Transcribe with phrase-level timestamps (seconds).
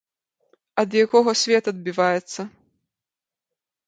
[0.83, 2.41] Ад якога свет адбіваецца.